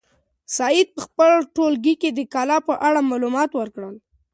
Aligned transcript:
سعید 0.57 0.87
په 0.95 1.01
خپل 1.07 1.31
ټولګي 1.55 1.93
کې 2.01 2.09
د 2.13 2.19
کلا 2.33 2.57
په 2.67 2.73
اړه 2.87 2.99
معلومات 3.09 3.49
ورکړل. 3.59 3.95